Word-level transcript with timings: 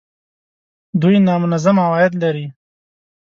دوی 1.01 1.15
نامنظم 1.27 1.75
عواید 1.85 2.13
لري 2.21 2.45